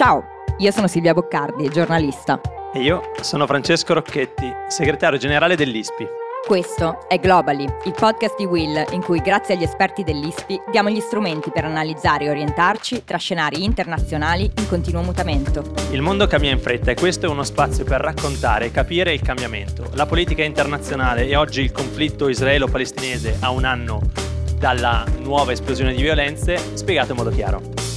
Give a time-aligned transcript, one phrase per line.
[0.00, 0.24] Ciao,
[0.56, 2.40] io sono Silvia Boccardi, giornalista.
[2.72, 6.06] E io sono Francesco Rocchetti, segretario generale dell'ISPI.
[6.46, 11.00] Questo è Globally, il podcast di Will in cui grazie agli esperti dell'ISPI diamo gli
[11.00, 15.64] strumenti per analizzare e orientarci tra scenari internazionali in continuo mutamento.
[15.90, 19.20] Il mondo cambia in fretta e questo è uno spazio per raccontare e capire il
[19.20, 19.90] cambiamento.
[19.96, 24.00] La politica internazionale e oggi il conflitto israelo-palestinese a un anno
[24.56, 27.89] dalla nuova esplosione di violenze, spiegato in modo chiaro.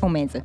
[0.00, 0.44] Un mese.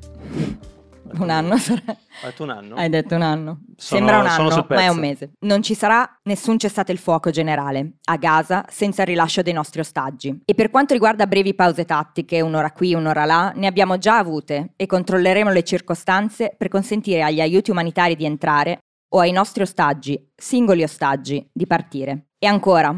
[1.18, 1.82] Un anno sarà.
[1.88, 2.76] Hai detto un anno?
[2.76, 3.60] Hai detto un anno.
[3.78, 5.32] Sono- Sembra un anno, ma è un mese.
[5.42, 9.80] Non ci sarà nessun cessate il fuoco generale a Gaza senza il rilascio dei nostri
[9.80, 10.42] ostaggi.
[10.44, 14.74] E per quanto riguarda brevi pause tattiche, un'ora qui, un'ora là, ne abbiamo già avute
[14.76, 18.80] e controlleremo le circostanze per consentire agli aiuti umanitari di entrare
[19.14, 22.26] o ai nostri ostaggi, singoli ostaggi, di partire.
[22.40, 22.94] E ancora,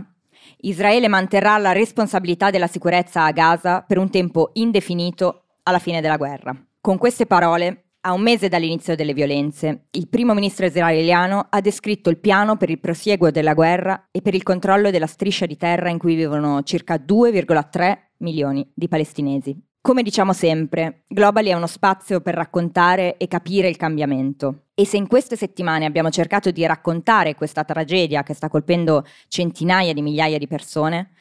[0.62, 6.18] Israele manterrà la responsabilità della sicurezza a Gaza per un tempo indefinito alla fine della
[6.18, 6.56] guerra.
[6.80, 12.10] Con queste parole, a un mese dall'inizio delle violenze, il primo ministro israeliano ha descritto
[12.10, 15.90] il piano per il prosieguo della guerra e per il controllo della striscia di terra
[15.90, 19.62] in cui vivono circa 2,3 milioni di palestinesi.
[19.82, 24.68] Come diciamo sempre, Globally è uno spazio per raccontare e capire il cambiamento.
[24.74, 29.94] E se in queste settimane abbiamo cercato di raccontare questa tragedia che sta colpendo centinaia
[29.94, 31.12] di migliaia di persone,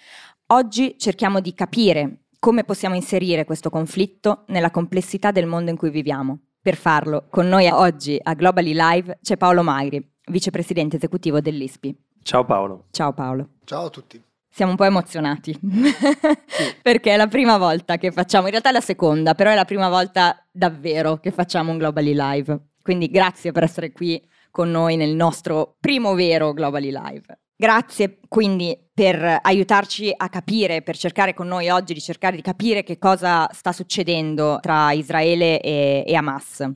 [0.49, 5.91] oggi cerchiamo di capire come possiamo inserire questo conflitto nella complessità del mondo in cui
[5.91, 6.43] viviamo.
[6.63, 11.99] Per farlo, con noi oggi a Globally Live c'è Paolo Magri, vicepresidente esecutivo dell'ISPI.
[12.23, 12.85] Ciao Paolo.
[12.93, 13.49] Ciao Paolo.
[13.65, 14.23] Ciao a tutti.
[14.49, 15.59] Siamo un po' emozionati
[16.83, 19.65] perché è la prima volta che facciamo, in realtà è la seconda, però è la
[19.65, 22.69] prima volta davvero che facciamo un Globally Live.
[22.81, 27.41] Quindi grazie per essere qui con noi nel nostro primo vero Globally Live.
[27.59, 32.83] Grazie quindi per aiutarci a capire, per cercare con noi oggi di cercare di capire
[32.83, 36.69] che cosa sta succedendo tra Israele e, e Hamas.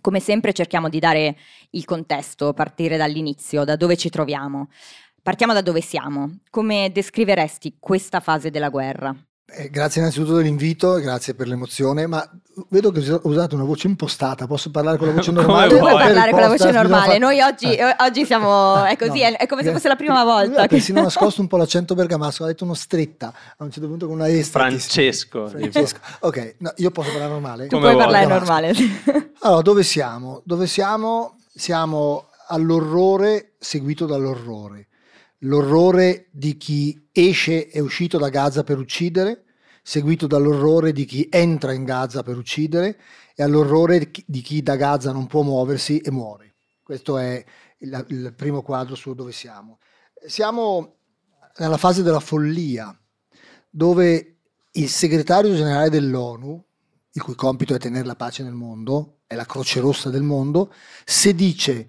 [0.00, 1.36] Come sempre cerchiamo di dare
[1.70, 4.68] il contesto, partire dall'inizio, da dove ci troviamo.
[5.22, 6.40] Partiamo da dove siamo.
[6.50, 9.14] Come descriveresti questa fase della guerra?
[9.46, 12.26] Eh, grazie innanzitutto dell'invito, grazie per l'emozione, ma
[12.68, 15.68] vedo che ho usato una voce impostata, posso parlare con la voce normale?
[15.68, 15.78] vuoi.
[15.80, 17.18] Puoi Poi- parlare con la voce normale.
[17.18, 17.80] Noi oggi, Eh.
[17.88, 18.84] eh, oggi siamo.
[18.84, 19.24] È così, No.
[19.26, 20.58] è, è come se Eh, fosse la prima volta.
[20.58, 23.88] ha che- persino nascosto un po' l'accento bergamasco, ha detto uno stretta a un certo
[23.88, 25.46] punto con una E Francesco.
[25.48, 25.98] Francesco.
[26.20, 27.66] Ok, no, io posso parlare normale?
[27.66, 28.04] Tu Come puoi vuoi.
[28.04, 28.74] parlare normale.
[29.40, 30.42] Allora, dove siamo?
[30.44, 31.36] Dove siamo?
[31.54, 34.88] Siamo all'orrore seguito dall'orrore.
[35.44, 39.42] L'orrore di chi esce e è uscito da Gaza per uccidere,
[39.82, 42.98] seguito dall'orrore di chi entra in Gaza per uccidere
[43.34, 46.54] e all'orrore di chi- da Gaza non può muoversi e muore.
[46.82, 47.44] Questo è
[47.78, 49.78] il, il primo quadro su dove siamo.
[50.24, 50.96] Siamo
[51.56, 52.96] nella fase della follia,
[53.68, 54.36] dove
[54.70, 56.64] il segretario generale dell'ONU,
[57.14, 60.72] il cui compito è tenere la pace nel mondo, è la croce rossa del mondo,
[61.04, 61.88] se dice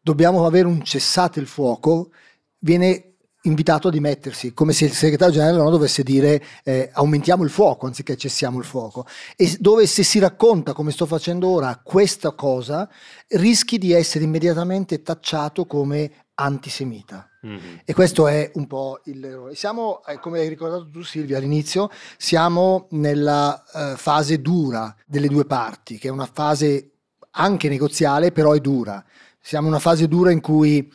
[0.00, 2.12] dobbiamo avere un cessate il fuoco,
[2.58, 3.13] viene
[3.44, 7.86] invitato a dimettersi, come se il segretario generale dell'ONU dovesse dire eh, aumentiamo il fuoco
[7.86, 9.06] anziché cessiamo il fuoco.
[9.36, 12.88] E dove se si racconta, come sto facendo ora, questa cosa,
[13.28, 17.28] rischi di essere immediatamente tacciato come antisemita.
[17.42, 17.80] Mhm.
[17.84, 19.50] E questo è un po' il...
[19.54, 25.44] Siamo, eh, come hai ricordato tu Silvia all'inizio, siamo nella eh, fase dura delle due
[25.44, 26.92] parti, che è una fase
[27.32, 29.04] anche negoziale, però è dura.
[29.40, 30.90] Siamo in una fase dura in cui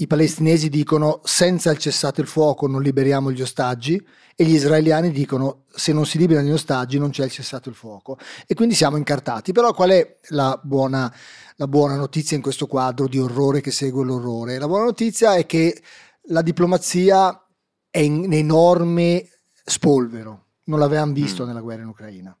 [0.00, 4.04] i palestinesi dicono senza il cessate il fuoco non liberiamo gli ostaggi
[4.36, 7.74] e gli israeliani dicono se non si liberano gli ostaggi non c'è il cessato il
[7.74, 8.16] fuoco.
[8.46, 9.50] E quindi siamo incartati.
[9.50, 11.12] Però qual è la buona,
[11.56, 14.58] la buona notizia in questo quadro di orrore che segue l'orrore?
[14.58, 15.82] La buona notizia è che
[16.28, 17.44] la diplomazia
[17.90, 19.28] è in enorme
[19.64, 20.44] spolvero.
[20.64, 21.46] Non l'avevamo visto Mm.
[21.48, 22.38] nella guerra in Ucraina.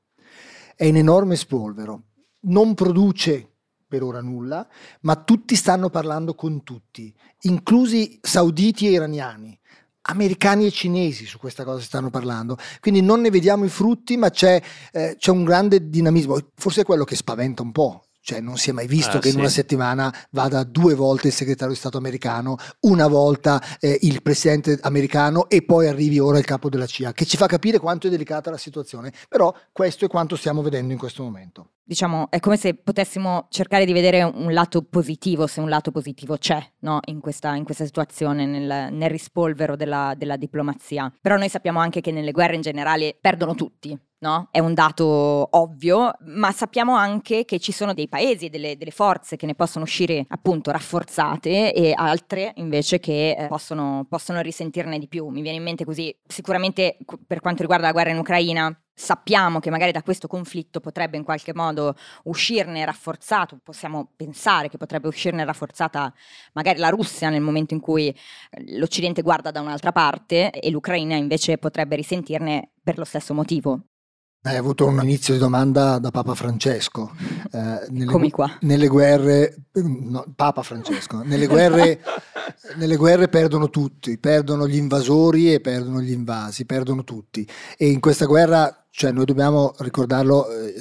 [0.76, 2.02] È in enorme spolvero.
[2.42, 3.54] Non produce
[3.88, 4.66] per ora nulla,
[5.00, 7.12] ma tutti stanno parlando con tutti,
[7.42, 9.58] inclusi sauditi e iraniani,
[10.02, 12.56] americani e cinesi su questa cosa stanno parlando.
[12.80, 14.60] Quindi non ne vediamo i frutti, ma c'è,
[14.92, 16.38] eh, c'è un grande dinamismo.
[16.54, 18.02] Forse è quello che spaventa un po'.
[18.20, 19.40] Cioè non si è mai visto Ah, che in sì.
[19.40, 24.78] una settimana vada due volte il segretario di Stato americano, una volta eh, il presidente
[24.82, 28.10] americano e poi arrivi ora il capo della CIA, che ci fa capire quanto è
[28.10, 29.14] delicata la situazione.
[29.30, 31.70] Però questo è quanto stiamo vedendo in questo momento.
[31.88, 36.36] Diciamo, è come se potessimo cercare di vedere un lato positivo, se un lato positivo
[36.36, 37.00] c'è no?
[37.06, 41.10] in, questa, in, questa, situazione, nel, nel rispolvero della, della diplomazia.
[41.18, 44.48] Però noi sappiamo anche che nelle guerre in generale perdono tutti, No?
[44.50, 45.06] È un dato
[45.52, 49.54] ovvio, ma sappiamo anche che ci sono dei paesi e delle, delle, forze che ne
[49.54, 55.28] possono uscire appunto rafforzate e altre invece che eh, possono, possono risentirne di più.
[55.28, 56.96] Mi viene in mente così, sicuramente
[57.28, 61.22] per quanto riguarda la guerra in Ucraina, sappiamo che magari da questo conflitto potrebbe in
[61.22, 66.12] qualche modo uscirne rafforzato, possiamo pensare che potrebbe uscirne rafforzata
[66.52, 68.16] magari la Russia nel momento in cui eh,
[68.76, 73.82] l'Occidente guarda da un'altra parte e l'Ucraina invece potrebbe risentirne per lo stesso motivo.
[74.40, 77.12] Hai avuto un inizio di domanda da Papa Francesco.
[77.52, 78.56] Eh, nelle, Come qua.
[78.60, 82.00] Nelle guerre, no, Papa Francesco, nelle guerre,
[82.78, 87.46] nelle guerre perdono tutti, perdono gli invasori e perdono gli invasi, perdono tutti.
[87.76, 90.74] E in questa guerra cioè noi dobbiamo ricordarlo eh,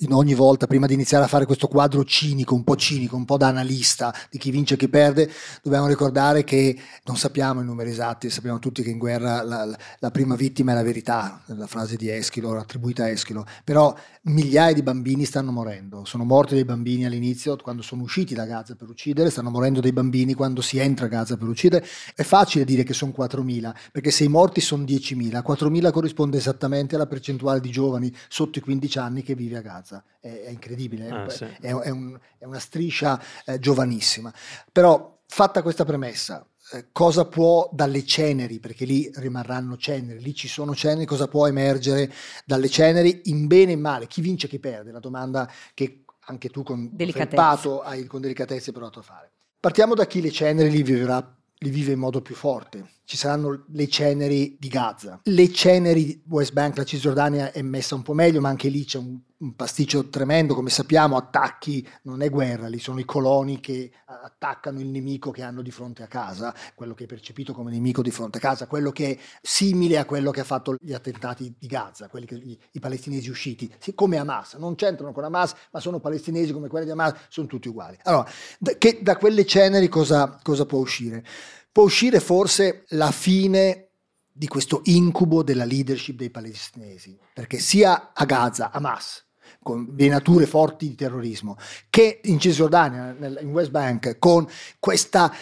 [0.00, 3.24] in ogni volta, prima di iniziare a fare questo quadro cinico, un po' cinico, un
[3.24, 5.30] po' da analista di chi vince e chi perde,
[5.62, 10.10] dobbiamo ricordare che non sappiamo i numeri esatti, sappiamo tutti che in guerra la, la
[10.10, 14.82] prima vittima è la verità, la frase di Eschilo, attribuita a Eschilo, però migliaia di
[14.82, 19.30] bambini stanno morendo, sono morti dei bambini all'inizio quando sono usciti da Gaza per uccidere,
[19.30, 21.84] stanno morendo dei bambini quando si entra a Gaza per uccidere,
[22.14, 26.94] è facile dire che sono 4.000, perché se i morti sono 10.000, 4.000 corrisponde esattamente
[26.94, 30.04] alla percentuale percentuale di giovani sotto i 15 anni che vive a Gaza.
[30.20, 31.44] È, è incredibile, ah, è, sì.
[31.44, 34.32] è, è, un, è, una striscia eh, giovanissima.
[34.70, 40.48] Però fatta questa premessa, eh, cosa può dalle ceneri, perché lì rimarranno ceneri, lì ci
[40.48, 42.12] sono ceneri, cosa può emergere
[42.44, 44.06] dalle ceneri in bene e in male?
[44.06, 44.90] Chi vince e chi perde?
[44.90, 49.30] La domanda che anche tu con felpato hai con delicatezza provato a fare.
[49.58, 52.97] Partiamo da chi le ceneri li vivrà li vive in modo più forte.
[53.08, 55.20] Ci saranno le ceneri di Gaza.
[55.22, 58.84] Le ceneri di West Bank, la Cisgiordania è messa un po' meglio, ma anche lì
[58.84, 60.54] c'è un, un, pasticcio tremendo.
[60.54, 65.40] Come sappiamo, attacchi non è guerra, lì sono i coloni che attaccano il nemico che
[65.40, 68.66] hanno di fronte a casa, quello che è percepito come nemico di fronte a casa,
[68.66, 72.36] quello che è simile a quello che ha fatto gli attentati di Gaza, quelli che,
[72.36, 74.56] gli, i palestinesi usciti, come Hamas.
[74.56, 77.96] Non c'entrano con Hamas, ma sono palestinesi come quelli di Hamas, sono tutti uguali.
[78.02, 81.24] Allora, da, che, da quelle ceneri cosa, cosa può uscire?
[81.70, 83.88] Può uscire forse la fine
[84.32, 89.24] di questo incubo della leadership dei palestinesi, perché sia a Gaza, Hamas,
[89.62, 91.56] con venature forti di terrorismo,
[91.90, 94.48] che in Cisgiordania, in West Bank, con
[94.78, 95.34] questa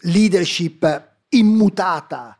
[0.00, 2.38] leadership immutata,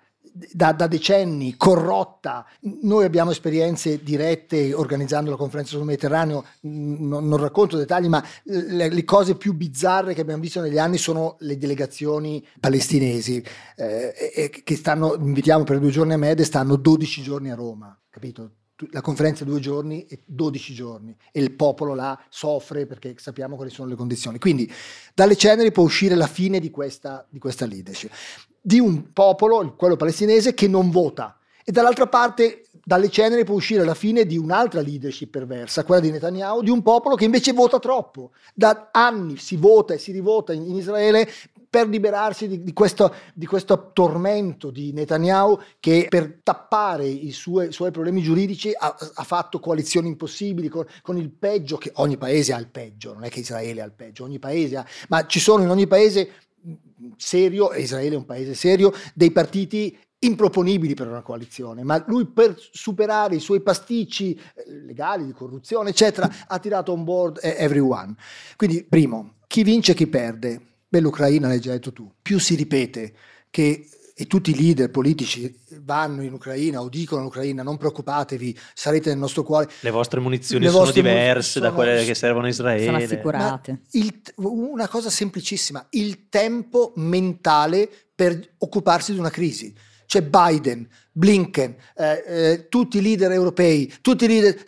[0.53, 2.47] da, da, decenni, corrotta.
[2.83, 8.89] Noi abbiamo esperienze dirette organizzando la conferenza sul Mediterraneo, non, non racconto dettagli, ma le,
[8.89, 13.43] le, cose più bizzarre che abbiamo visto negli anni sono le delegazioni palestinesi
[13.77, 17.99] eh, che stanno, invitiamo per due giorni a Med e stanno 12 giorni a Roma,
[18.11, 18.51] capito?
[18.91, 23.71] La conferenza due giorni e 12 giorni e il popolo là soffre perché sappiamo quali
[23.71, 24.39] sono le condizioni.
[24.39, 24.71] Quindi
[25.15, 28.11] dalle ceneri può uscire la fine di questa, di questa leadership
[28.67, 31.39] di un popolo, quello palestinese, che non vota.
[31.65, 36.11] E dall'altra parte, dalle ceneri può uscire la fine di un'altra leadership perversa, quella di
[36.11, 38.33] Netanyahu, di un popolo che invece vota troppo.
[38.53, 41.31] Da anni si vota e si rivota in, in Israele
[41.69, 47.73] per liberarsi di, di, questo, di, questo, tormento di Netanyahu che per tappare i suoi,
[47.73, 52.53] suoi problemi giuridici ha, ha, fatto coalizioni impossibili con, con, il peggio, che ogni paese
[52.53, 55.41] ha il peggio, non è che Israele ha il peggio, ogni paese ha, ma ci
[55.41, 56.33] sono in ogni paese
[57.17, 62.27] serio, e Israele è un paese serio, dei partiti improponibili per una coalizione, ma lui
[62.27, 67.57] per superare i suoi pasticci eh, legali di corruzione, eccetera, ha tirato on board eh,
[67.59, 68.15] everyone.
[68.57, 70.61] Quindi, primo, chi vince e chi perde?
[70.97, 72.11] Beh, l'Ucraina l'hai già detto tu.
[72.23, 73.13] Più si ripete
[73.51, 73.89] che
[74.19, 79.19] e tutti i leader politici vanno in Ucraina o dicono all'Ucraina non preoccupatevi, sarete nel
[79.19, 79.69] nostro cuore.
[79.81, 82.85] Le vostre munizioni Le sono vostre diverse sono, da quelle che servono a Israele.
[82.87, 83.81] Sono assicurate.
[83.91, 89.75] Il, una cosa semplicissima, il tempo mentale per occuparsi di una crisi
[90.17, 94.65] c'è Biden, Blinken, eh, eh, tutti i leader europei, tutti i leader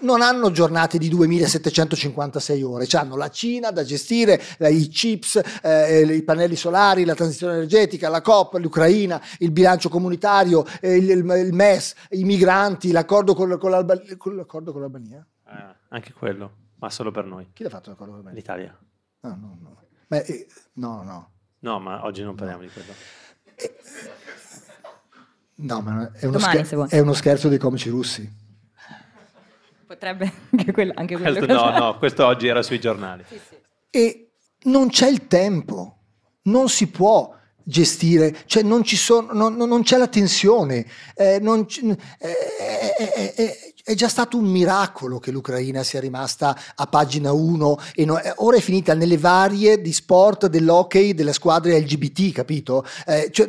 [0.00, 6.02] non hanno giornate di 2756 ore, hanno la Cina da gestire, eh, i chips, eh,
[6.02, 11.18] i pannelli solari, la transizione energetica, la COP, l'Ucraina, il bilancio comunitario, eh, il, il,
[11.18, 15.26] il, MES, i migranti, l'accordo con, con, l'Alba, con, l'accordo con l'Albania.
[15.46, 17.48] Eh, anche quello, ma solo per noi.
[17.52, 18.38] Chi l'ha fatto l'accordo con l'Albania?
[18.38, 18.78] L'Italia.
[19.20, 19.82] No, no, no.
[20.08, 20.22] Ma,
[20.74, 21.30] no, no.
[21.60, 22.66] No, ma oggi non parliamo no.
[22.66, 22.92] di quello.
[25.56, 28.28] No, ma è uno, Domani, scher- è uno scherzo dei comici russi.
[29.86, 30.92] Potrebbe anche quello.
[30.96, 33.24] Anche quello questo, no, no, questo oggi era sui giornali.
[33.28, 33.56] Sì, sì.
[33.90, 34.32] E
[34.64, 35.98] non c'è il tempo,
[36.42, 41.66] non si può gestire, cioè non, ci sono, non, non c'è la tensione, eh, non,
[42.18, 42.36] eh,
[42.98, 48.06] eh, eh, è già stato un miracolo che l'Ucraina sia rimasta a pagina 1 e
[48.06, 52.82] no, ora è finita nelle varie di sport dell'hockey delle squadre LGBT, capito?
[53.06, 53.46] Eh, cioè,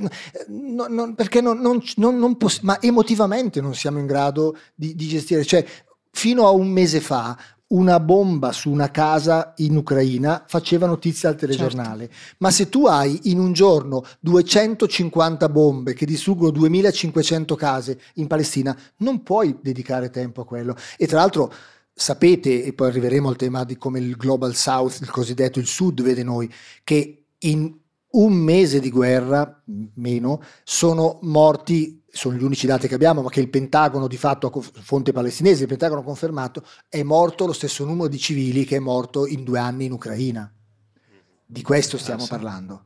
[0.50, 5.46] no, no, perché non, poss- ma emotivamente non siamo in grado di, di gestire.
[5.46, 5.66] Cioè,
[6.12, 11.36] fino a un mese fa una bomba su una casa in Ucraina faceva notizia al
[11.36, 12.08] telegiornale.
[12.08, 12.36] Certo.
[12.38, 18.78] Ma se tu hai in un giorno 250 bombe che distruggono 2500 case in Palestina,
[18.98, 20.76] non puoi dedicare tempo a quello.
[20.98, 21.52] E tra l'altro
[21.94, 26.02] sapete, e poi arriveremo al tema di come il Global South, il cosiddetto il Sud,
[26.02, 26.52] vede noi,
[26.84, 27.74] che in
[28.12, 29.62] un mese di guerra,
[29.96, 34.50] meno, sono morti sono gli unici dati che abbiamo, ma che il Pentagono di fatto,
[34.62, 38.80] fonte palestinese, il Pentagono ha confermato, è morto lo stesso numero di civili che è
[38.80, 40.50] morto in due anni in Ucraina.
[41.46, 42.86] Di questo stiamo ah, parlando.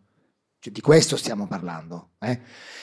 [0.58, 2.14] Cioè, di questo stiamo parlando.
[2.18, 2.42] Eh?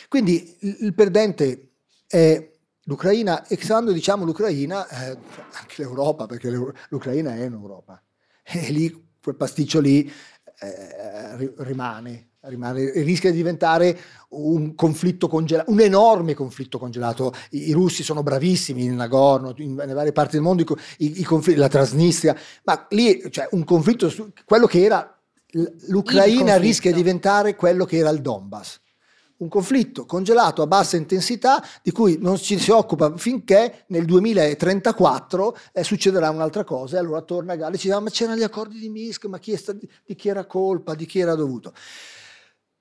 [0.08, 1.72] Quindi il, il, perdente
[2.06, 2.52] è
[2.84, 5.18] l'Ucraina, e quando diciamo l'Ucraina, eh,
[5.50, 6.48] anche l'Europa, perché
[6.88, 8.00] l'Ucraina è in Europa.
[8.44, 10.08] E lì, quel pasticcio lì
[10.60, 13.98] eh, rimane rimane, rischia di diventare
[14.30, 17.32] un conflitto congelato, un enorme conflitto congelato.
[17.50, 20.62] I, i russi sono bravissimi in Nagorno, in, nelle varie parti del mondo,
[20.98, 25.10] i, i conflitti, la Transnistria, ma lì cioè, un conflitto, su, quello che era
[25.88, 28.80] l'Ucraina rischia di diventare quello che era il Donbass
[29.38, 35.58] un conflitto congelato a bassa intensità di cui non ci si occupa finché nel 2034
[35.72, 38.42] eh, succederà un'altra cosa e allora torna a Galli e ci dice ma c'erano gli
[38.42, 41.74] accordi di Minsk, ma chi, stati, di chi era colpa, di chi era dovuto.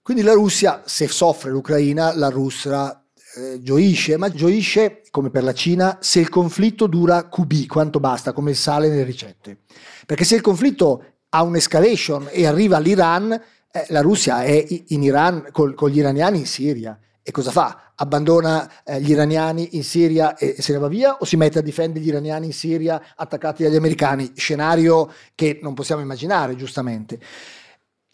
[0.05, 3.03] Quindi la Russia, se soffre l'Ucraina, la Russia
[3.37, 8.31] eh, gioisce, ma gioisce come per la Cina se il conflitto dura QB, quanto basta,
[8.31, 9.61] come il sale nelle ricette.
[10.05, 15.47] Perché se il conflitto ha un'escalation e arriva all'Iran, eh, la Russia è in Iran
[15.51, 16.99] col, con gli iraniani in Siria.
[17.23, 17.93] E cosa fa?
[17.95, 21.57] Abbandona eh, gli iraniani in Siria e, e se ne va via o si mette
[21.57, 24.33] a difendere gli iraniani in Siria attaccati dagli americani?
[24.35, 27.19] Scenario che non possiamo immaginare, giustamente.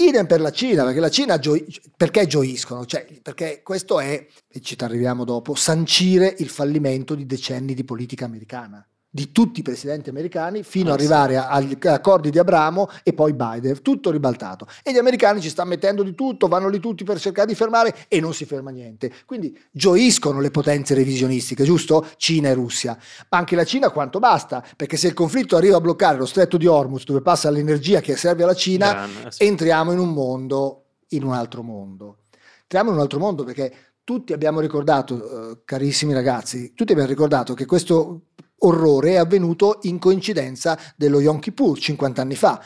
[0.07, 1.63] Idem per la Cina, perché la Cina gio-
[1.95, 2.85] perché gioiscono?
[2.85, 8.25] Cioè, perché questo è, e ci arriviamo dopo, sancire il fallimento di decenni di politica
[8.25, 13.33] americana di tutti i presidenti americani fino ad arrivare agli accordi di Abramo e poi
[13.33, 14.65] Biden, tutto ribaltato.
[14.81, 17.93] E gli americani ci stanno mettendo di tutto, vanno lì tutti per cercare di fermare
[18.07, 19.11] e non si ferma niente.
[19.25, 22.07] Quindi gioiscono le potenze revisionistiche, giusto?
[22.15, 22.97] Cina e Russia.
[23.29, 26.55] Ma anche la Cina quanto basta, perché se il conflitto arriva a bloccare lo stretto
[26.55, 29.43] di Hormuz dove passa l'energia che serve alla Cina, Gran, sì.
[29.43, 32.19] entriamo in un mondo, in un altro mondo.
[32.61, 37.53] Entriamo in un altro mondo perché tutti abbiamo ricordato, eh, carissimi ragazzi, tutti abbiamo ricordato
[37.53, 38.21] che questo
[38.63, 42.61] orrore è avvenuto in coincidenza dello Yom Kippur 50 anni fa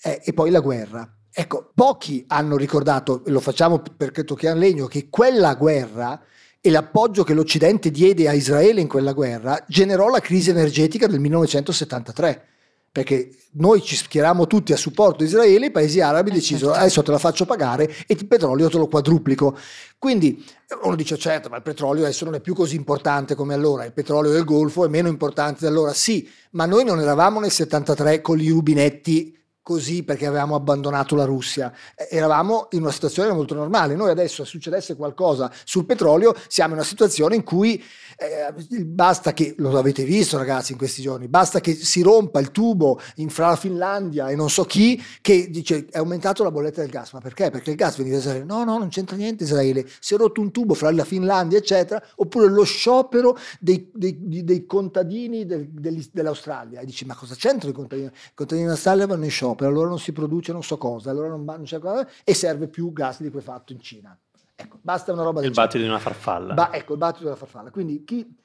[0.00, 1.08] eh, e poi la guerra.
[1.34, 6.20] Ecco, pochi hanno ricordato, lo facciamo perché tocchiamo legno, che quella guerra
[6.60, 11.20] e l'appoggio che l'Occidente diede a Israele in quella guerra generò la crisi energetica del
[11.20, 12.46] 1973
[12.92, 16.80] perché noi ci schieriamo tutti a supporto di Israele, i paesi arabi eh, decisero certo.
[16.80, 19.56] adesso te la faccio pagare e il petrolio te lo quadruplico.
[19.98, 20.44] Quindi
[20.82, 23.94] uno dice certo, ma il petrolio adesso non è più così importante come allora, il
[23.94, 28.20] petrolio del Golfo è meno importante di allora, sì, ma noi non eravamo nel 73
[28.20, 31.72] con i rubinetti così perché avevamo abbandonato la Russia.
[32.10, 33.94] Eravamo in una situazione molto normale.
[33.94, 37.82] Noi adesso, se succedesse qualcosa sul petrolio, siamo in una situazione in cui
[38.16, 38.52] eh,
[38.84, 43.00] basta che, lo avete visto ragazzi in questi giorni, basta che si rompa il tubo
[43.16, 46.90] in, fra la Finlandia e non so chi, che dice è aumentato la bolletta del
[46.90, 47.12] gas.
[47.12, 47.50] Ma perché?
[47.50, 48.44] Perché il gas viene da Israele.
[48.44, 49.86] No, no, non c'entra niente Israele.
[50.00, 54.66] Si è rotto un tubo fra la Finlandia, eccetera, oppure lo sciopero dei, dei, dei
[54.66, 56.80] contadini del, dell'Australia.
[56.80, 58.06] E dici, ma cosa c'entra i contadini?
[58.06, 61.44] I contadini dell'Australia vanno in sciopero, allora non si produce non so cosa, allora non,
[61.44, 64.18] non c'è cosa, e serve più gas di quel fatto in Cina.
[64.54, 66.54] Ecco, basta una roba del Il battito di una farfalla.
[66.54, 67.70] Ba- ecco, il battito della farfalla.
[67.70, 68.36] Quindi chi...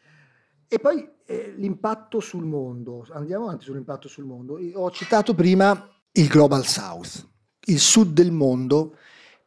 [0.69, 3.05] E poi eh, l'impatto sul mondo.
[3.11, 4.57] Andiamo avanti sull'impatto sul mondo.
[4.59, 7.27] Io ho citato prima il Global South,
[7.65, 8.97] il sud del mondo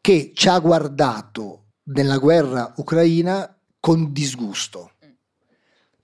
[0.00, 4.92] che ci ha guardato nella guerra ucraina con disgusto.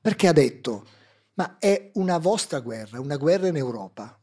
[0.01, 0.85] Perché ha detto,
[1.35, 4.19] ma è una vostra guerra, una guerra in Europa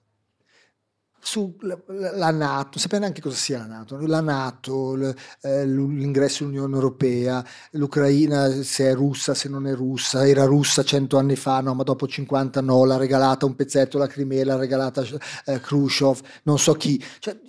[1.23, 8.61] sulla Nato, sapete anche cosa sia la Nato, la Nato, eh, l'ingresso all'Unione Europea, l'Ucraina
[8.61, 12.07] se è russa, se non è russa, era russa cento anni fa, no, ma dopo
[12.07, 15.01] 50 no, l'ha regalata un pezzetto la Crimea, l'ha regalata
[15.45, 17.01] eh, Khrushchev, non so chi.
[17.19, 17.39] Cioè,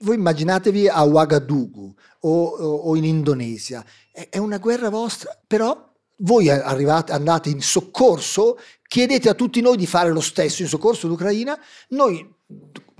[0.00, 6.50] voi immaginatevi a Ouagadougou o, o, in Indonesia, è, è una guerra vostra, però voi
[6.50, 11.58] arrivate, andate in soccorso, chiedete a tutti noi di fare lo stesso in soccorso d'Ucraina,
[11.88, 12.40] noi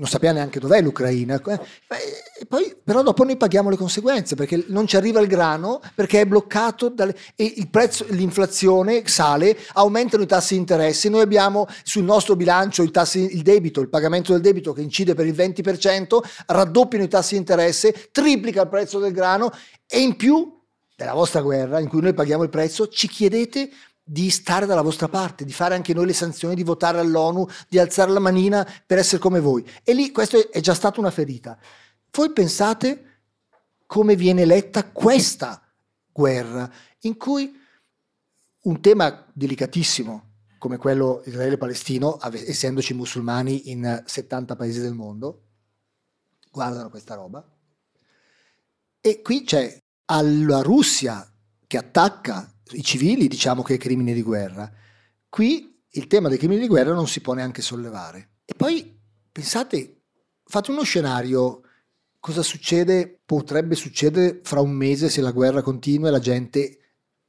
[0.03, 1.41] non sapeva neanche dov'è l'Ucraina.
[1.41, 6.23] Eh, poi, però dopo noi paghiamo le conseguenze perché non ci arriva il grano perché
[6.23, 11.09] è bloccato dalle, e il prezzo, l'inflazione sale, aumentano i tassi di interesse.
[11.09, 15.15] Noi abbiamo sul nostro bilancio il, tassi, il debito, il pagamento del debito che incide
[15.15, 19.53] per il 20%, raddoppiano i tassi di interesse, triplica il prezzo del grano
[19.87, 20.59] e in più
[20.97, 23.71] della vostra guerra in cui noi paghiamo il prezzo ci chiedete
[24.05, 27.79] di stare dalla vostra parte, di fare anche noi le sanzioni, di votare all'ONU, di
[27.79, 29.65] alzare la manina per essere come voi.
[29.85, 31.59] E lì questo è già stata una ferita.
[32.11, 33.07] Voi pensate
[33.87, 35.63] come viene letta questa
[36.11, 37.59] guerra, in cui
[38.63, 40.31] un tema delicatissimo
[40.63, 45.47] come quello Israele-Palestino, essendoci musulmani in 70 paesi del mondo,
[46.53, 47.45] guardano questa roba.
[49.01, 51.29] E qui c'è alla Russia
[51.67, 54.71] che attacca i civili diciamo che è crimine di guerra.
[55.29, 58.31] Qui il tema dei crimini di guerra non si può neanche sollevare.
[58.45, 58.99] E poi
[59.31, 60.03] pensate,
[60.45, 61.63] fate uno scenario,
[62.19, 66.79] cosa succede, potrebbe succedere fra un mese se la guerra continua e la gente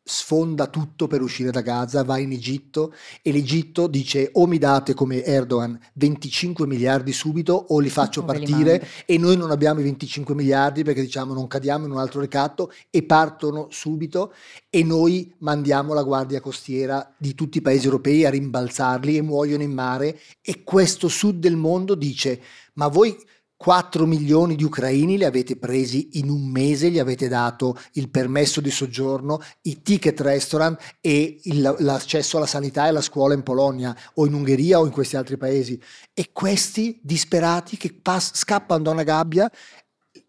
[0.03, 4.93] sfonda tutto per uscire da Gaza, va in Egitto e l'Egitto dice o mi date
[4.93, 9.83] come Erdogan 25 miliardi subito o li faccio o partire e noi non abbiamo i
[9.83, 14.33] 25 miliardi perché diciamo non cadiamo in un altro ricatto e partono subito
[14.69, 19.63] e noi mandiamo la guardia costiera di tutti i paesi europei a rimbalzarli e muoiono
[19.63, 22.41] in mare e questo sud del mondo dice
[22.73, 23.15] ma voi
[23.63, 28.59] 4 milioni di ucraini li avete presi in un mese, gli avete dato il permesso
[28.59, 33.95] di soggiorno, i ticket restaurant e il, l'accesso alla sanità e alla scuola in Polonia
[34.15, 35.81] o in Ungheria o in questi altri paesi.
[36.13, 39.49] E questi disperati che pass- scappano da una gabbia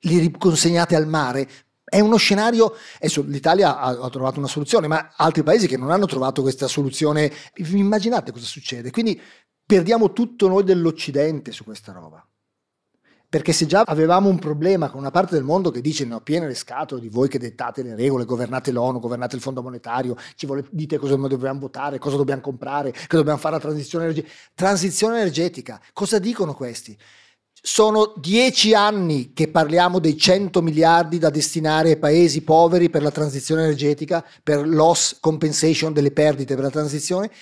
[0.02, 1.48] li riconsegnate al mare.
[1.82, 5.90] È uno scenario, adesso l'Italia ha, ha trovato una soluzione, ma altri paesi che non
[5.90, 8.92] hanno trovato questa soluzione, immaginate cosa succede.
[8.92, 9.20] Quindi
[9.66, 12.24] perdiamo tutto noi dell'Occidente su questa roba.
[13.34, 16.46] Perché se già avevamo un problema con una parte del mondo che dice no, piene
[16.46, 20.46] le scatole di voi che dettate le regole, governate l'ONU, governate il Fondo Monetario, ci
[20.46, 24.32] vuole, dite cosa dobbiamo votare, cosa dobbiamo comprare, che dobbiamo fare la transizione energetica.
[24.54, 26.96] Transizione energetica, cosa dicono questi?
[27.60, 33.10] Sono dieci anni che parliamo dei 100 miliardi da destinare ai paesi poveri per la
[33.10, 37.32] transizione energetica, per loss compensation delle perdite per la transizione.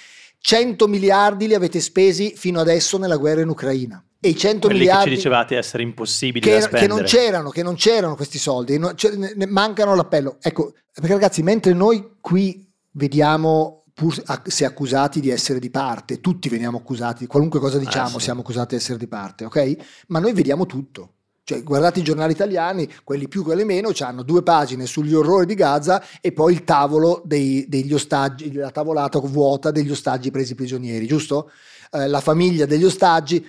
[0.43, 4.81] 100 miliardi li avete spesi fino adesso nella guerra in Ucraina e i 100 Quelli
[4.81, 6.83] miliardi che ci dicevate essere impossibili che, da spendere.
[6.83, 10.39] che non c'erano, che non c'erano questi soldi, ne, mancano l'appello.
[10.41, 14.15] Ecco, perché ragazzi, mentre noi qui vediamo pur
[14.45, 18.21] se accusati di essere di parte, tutti veniamo accusati, qualunque cosa diciamo ah, sì.
[18.21, 19.77] siamo accusati di essere di parte, ok?
[20.09, 21.15] Ma noi vediamo tutto.
[21.53, 25.55] Cioè, guardate i giornali italiani, quelli più, quelli meno, hanno due pagine sugli orrori di
[25.55, 31.07] Gaza e poi il tavolo dei, degli ostaggi, la tavolata vuota degli ostaggi presi prigionieri,
[31.07, 31.51] giusto?
[31.91, 33.47] Eh, la famiglia degli ostaggi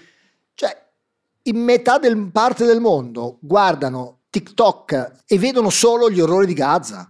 [0.53, 0.75] cioè,
[1.43, 7.07] in metà del parte del mondo guardano TikTok e vedono solo gli orrori di Gaza.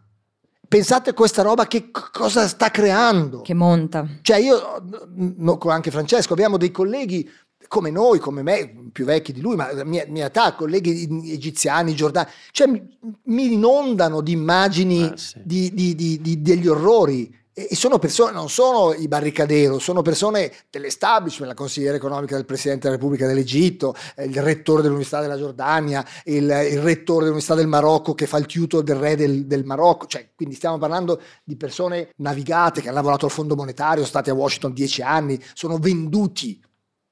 [0.67, 3.41] Pensate a questa roba che cosa sta creando.
[3.41, 4.07] Che monta.
[4.21, 7.29] Cioè io, no, anche Francesco, abbiamo dei colleghi
[7.73, 12.29] come noi, come me, più vecchi di lui, ma mia, mia età, colleghi egiziani, giordani,
[12.51, 15.41] cioè mi, inondano di immagini ah, sì.
[15.43, 21.51] di, di, di, degli orrori e sono persone, non sono i barricadero, sono persone dell'establishment,
[21.51, 26.43] la consigliera economica del Presidente della Repubblica dell'Egitto, eh, il rettore dell'Università della Giordania, il,
[26.43, 30.29] il rettore dell'Università del Marocco che fa il tutor del re del, del, Marocco, cioè,
[30.35, 34.35] quindi stiamo parlando di persone navigate che hanno lavorato al Fondo Monetario, sono stati a
[34.35, 36.61] Washington dieci anni, sono venduti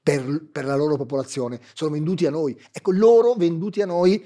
[0.01, 2.59] per, per la loro popolazione, sono venduti a noi.
[2.71, 4.25] Ecco, loro venduti a noi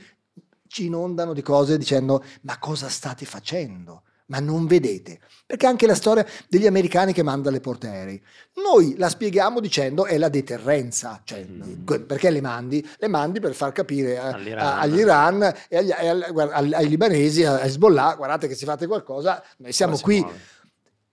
[0.67, 4.03] ci inondano di cose dicendo ma cosa state facendo?
[4.27, 5.19] ma non vedete.
[5.45, 8.19] Perché anche la storia degli americani che mandano le porte aerei.
[8.55, 11.83] Noi la spieghiamo dicendo è la deterrenza, cioè, mm.
[12.07, 12.87] perché le mandi?
[12.97, 18.15] Le mandi per far capire a, a, all'Iran e agli, ai, ai libanesi, a Hezbollah,
[18.15, 20.25] guardate che se fate qualcosa, noi siamo qui.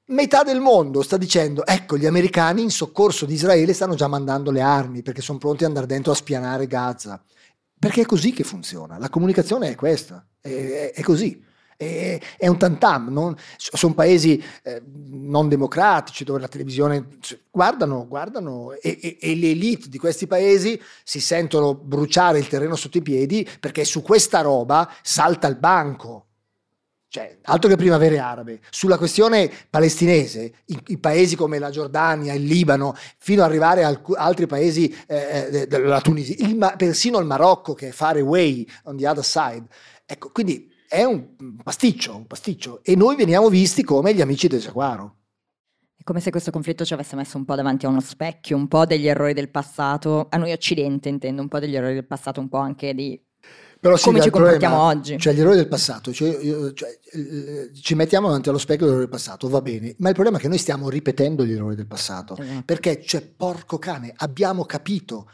[0.06, 4.50] Metà del mondo sta dicendo, ecco, gli americani in soccorso di Israele stanno già mandando
[4.50, 7.22] le armi perché sono pronti ad andare dentro a spianare Gaza.
[7.78, 8.98] Perché è così che funziona.
[8.98, 11.42] La comunicazione è questa, è, è, così
[12.38, 17.06] è, un tantam, sono paesi eh, non democratici dove la televisione
[17.50, 22.76] guardano, guardano e, e, e, le elite di questi paesi si sentono bruciare il terreno
[22.76, 26.26] sotto i piedi perché su questa roba salta il banco.
[27.12, 28.60] Cioè, altro che primavere arabe.
[28.70, 34.00] Sulla questione palestinese, i, i, paesi come la Giordania, il Libano, fino ad arrivare a
[34.16, 38.96] altri paesi, eh, eh la Tunisia, il, persino il Marocco che è far away on
[38.96, 39.66] the other side.
[40.06, 42.82] Ecco, quindi è un pasticcio, un pasticcio.
[42.82, 45.16] E noi veniamo visti come gli amici del Giaguaro.
[45.94, 48.68] È come se questo conflitto ci avesse messo un po' davanti a uno specchio, un
[48.68, 52.40] po' degli errori del passato, a noi occidente intendo, un po' degli errori del passato,
[52.40, 53.22] un po' anche di
[53.82, 55.18] però come ci comportiamo problema, oggi.
[55.18, 56.38] Cioè gli errori del passato, cioè,
[56.72, 60.14] cioè, eh, ci mettiamo davanti allo specchio degli errori del passato, va bene, ma il
[60.14, 62.62] problema è che noi stiamo ripetendo gli errori del passato, esatto.
[62.64, 65.28] perché c'è porco cane, abbiamo capito,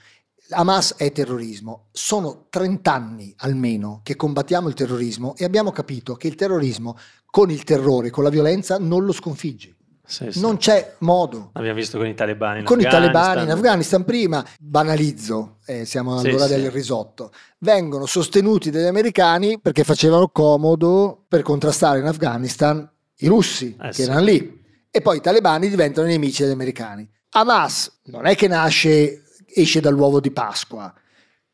[0.48, 6.28] Hamas è terrorismo, sono 30 anni almeno che combattiamo il terrorismo e abbiamo capito che
[6.28, 9.76] il terrorismo con il terrore, con la violenza non lo sconfiggi.
[10.08, 10.40] Sì, sì.
[10.40, 11.50] Non c'è modo.
[11.52, 13.10] L'abbiamo visto con i talebani in con Afghanistan.
[13.10, 18.86] i talebani in Afghanistan prima, banalizzo, eh, siamo all'ora sì, del risotto, vengono sostenuti dagli
[18.86, 24.58] americani perché facevano comodo per contrastare in Afghanistan i russi eh, che erano lì
[24.90, 27.06] e poi i talebani diventano nemici degli americani.
[27.32, 30.90] Hamas non è che nasce, esce dall'uovo di Pasqua,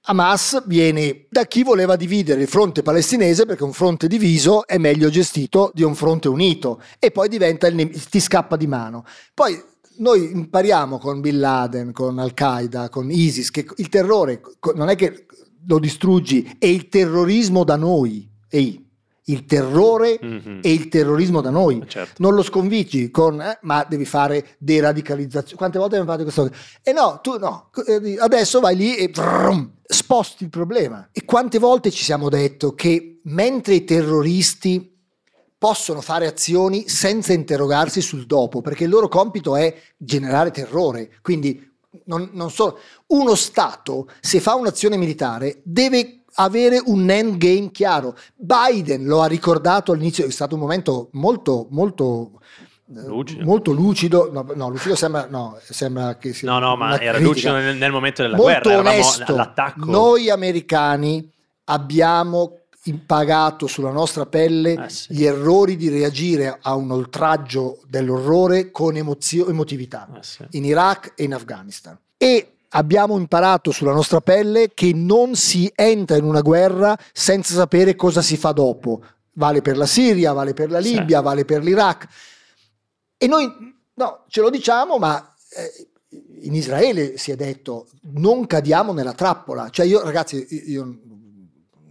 [0.07, 5.09] Hamas viene da chi voleva dividere il fronte palestinese perché un fronte diviso è meglio
[5.09, 9.07] gestito di un fronte unito e poi diventa il, ti scappa di mano.
[9.33, 9.59] Poi
[9.97, 14.43] noi impariamo con Bin Laden, con Al-Qaeda, con ISIS che il terrore
[14.75, 15.25] non è che
[15.67, 18.29] lo distruggi, è il terrorismo da noi.
[18.51, 18.84] Ehi,
[19.25, 20.61] il terrore mm-hmm.
[20.63, 21.83] e il terrorismo da noi.
[21.87, 22.15] Certo.
[22.23, 25.57] Non lo sconvinci con, eh, ma devi fare deradicalizzazione.
[25.57, 26.51] Quante volte abbiamo fatto questo?
[26.83, 31.09] E no, tu no, eh, adesso vai lì e brum, sposti il problema.
[31.13, 34.93] E quante volte ci siamo detto che mentre i terroristi
[35.57, 41.11] possono fare azioni senza interrogarsi sul dopo, perché il loro compito è generare terrore.
[41.23, 41.73] Quindi
[42.05, 48.16] non, non solo uno Stato, se fa un'azione militare, deve avere un endgame chiaro.
[48.35, 52.40] Biden lo ha ricordato all'inizio, è stato un momento molto, molto
[52.88, 53.44] eh, lucido.
[53.44, 57.20] molto lucido, no, no, lucido sembra, no, sembra che sia No, no, ma era critica.
[57.20, 59.33] lucido nel, nel, momento della molto guerra, onesto.
[59.33, 59.90] all'attacco.
[59.90, 61.31] Noi americani
[61.64, 65.14] abbiamo impagato sulla nostra pelle eh sì.
[65.14, 70.44] gli errori di reagire a un oltraggio dell'orrore con emozio- emotività eh sì.
[70.51, 71.99] in Iraq e in Afghanistan.
[72.16, 77.97] E abbiamo imparato sulla nostra pelle che non si entra in una guerra senza sapere
[77.97, 79.03] cosa si fa dopo.
[79.33, 81.25] Vale per la Siria, vale per la Libia, sì.
[81.25, 82.09] vale per l'Iraq.
[83.17, 83.51] E noi
[83.95, 85.89] no, ce lo diciamo, ma eh,
[86.43, 89.71] in Israele si è detto non cadiamo nella trappola.
[89.71, 90.85] Cioè io ragazzi, io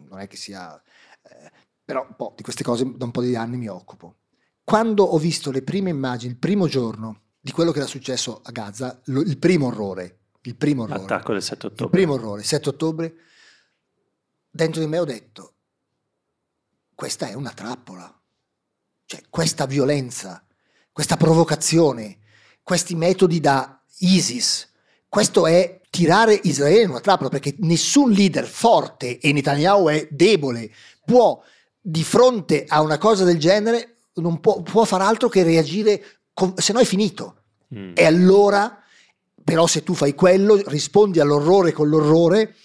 [0.10, 0.82] non è che sia...
[1.22, 1.52] Eh,
[1.84, 4.15] però un po' di queste cose da un po' di anni mi occupo.
[4.63, 8.52] Quando ho visto le prime immagini, il primo giorno di quello che era successo a
[8.52, 10.99] Gaza, lo, il primo orrore, il primo orrore.
[10.99, 11.84] L'attacco del 7 ottobre.
[11.86, 13.13] Il primo orrore, 7 ottobre.
[14.49, 15.53] Dentro di me ho detto,
[16.93, 18.13] questa è una trappola.
[19.06, 20.45] Cioè, questa violenza,
[20.91, 22.19] questa provocazione,
[22.62, 24.69] questi metodi da ISIS,
[25.08, 30.71] questo è tirare Israele in una trappola perché nessun leader forte, e Netanyahu è debole,
[31.06, 31.41] può
[31.79, 36.03] di fronte a una cosa del genere, non può, può far altro che reagire,
[36.34, 37.41] con, se no è finito.
[37.75, 37.93] Mm.
[37.95, 38.83] E allora
[39.43, 42.56] però se tu fai quello, rispondi all'orrore con l'orrore,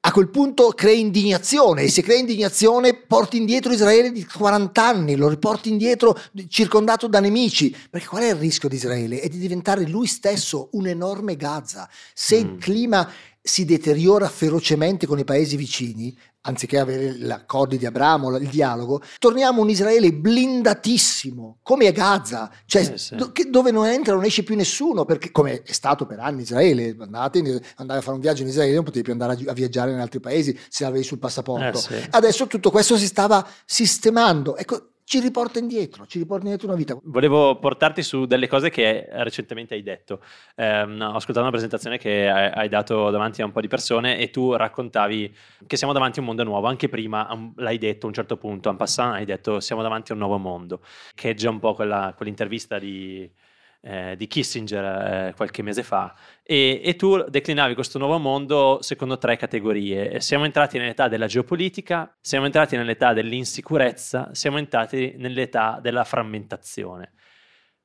[0.00, 5.16] a quel punto crei indignazione e se crei indignazione porti indietro Israele di 40 anni,
[5.16, 9.20] lo riporti indietro circondato da nemici, perché qual è il rischio di Israele?
[9.20, 11.88] È di diventare lui stesso un enorme Gaza.
[12.14, 12.40] Se mm.
[12.40, 13.10] il clima
[13.42, 19.02] si deteriora ferocemente con i paesi vicini, anziché avere gli accordi di Abramo, il dialogo,
[19.18, 23.16] torniamo un Israele blindatissimo, come a Gaza, cioè eh sì.
[23.16, 26.96] do, dove non entra, non esce più nessuno, perché come è stato per anni Israele,
[26.98, 29.92] andate, andare a fare un viaggio in Israele non potevi più andare a, a viaggiare
[29.92, 31.78] in altri paesi se avevi sul passaporto.
[31.78, 32.06] Eh sì.
[32.10, 34.56] Adesso tutto questo si stava sistemando.
[34.56, 36.94] Ecco, ci riporta indietro, ci riporta indietro una vita.
[37.02, 40.20] Volevo portarti su delle cose che recentemente hai detto.
[40.54, 44.28] Eh, ho ascoltato una presentazione che hai dato davanti a un po' di persone e
[44.28, 45.34] tu raccontavi
[45.66, 46.66] che siamo davanti a un mondo nuovo.
[46.66, 50.14] Anche prima l'hai detto a un certo punto, en passant hai detto siamo davanti a
[50.14, 50.82] un nuovo mondo,
[51.14, 53.26] che è già un po' quella, quell'intervista di
[53.88, 59.16] eh, di Kissinger eh, qualche mese fa e, e, tu declinavi questo nuovo mondo secondo
[59.16, 60.20] tre categorie.
[60.20, 67.12] Siamo entrati nell'età della geopolitica, siamo entrati nell'età dell'insicurezza, siamo entrati nell'età della frammentazione.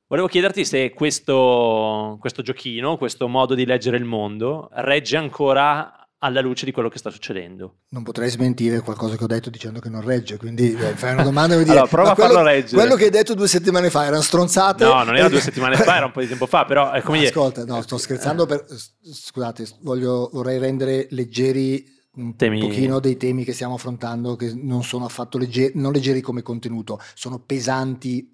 [0.06, 6.40] Volevo chiederti se questo, questo giochino, questo modo di leggere il mondo, regge ancora alla
[6.40, 7.80] luce di quello che sta succedendo.
[7.90, 11.22] Non potrei smentire qualcosa che ho detto dicendo che non regge, quindi eh, fai una
[11.22, 12.76] domanda e dire, allora, prova a quello, farlo reggere.
[12.76, 14.84] Quello che hai detto due settimane fa erano stronzate?
[14.84, 17.18] No, non era due settimane fa, era un po' di tempo fa, però è come
[17.18, 17.28] dire...
[17.28, 18.64] Ascolta, no, sto scherzando, per,
[19.02, 22.58] scusate, voglio, vorrei rendere leggeri un temi...
[22.58, 26.98] pochino dei temi che stiamo affrontando, che non sono affatto leggeri, non leggeri come contenuto,
[27.12, 28.30] sono pesanti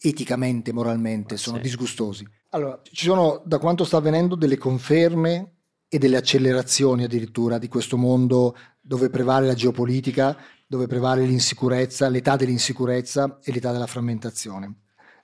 [0.00, 1.62] eticamente, moralmente, sono sì.
[1.62, 2.26] disgustosi.
[2.50, 5.52] Allora, ci sono da quanto sta avvenendo delle conferme
[5.94, 10.34] e delle accelerazioni addirittura di questo mondo dove prevale la geopolitica,
[10.66, 14.74] dove prevale l'insicurezza, l'età dell'insicurezza e l'età della frammentazione.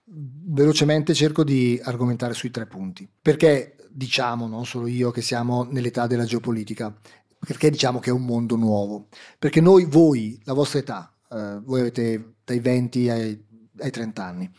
[0.04, 3.08] velocemente cerco di argomentare sui tre punti.
[3.22, 6.94] Perché diciamo, non solo io, che siamo nell'età della geopolitica?
[7.38, 9.08] Perché diciamo che è un mondo nuovo?
[9.38, 13.44] Perché noi, voi, la vostra età, eh, voi avete dai 20 ai,
[13.78, 14.50] ai 30 anni,